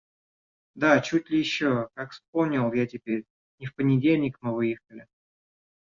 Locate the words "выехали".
4.55-5.05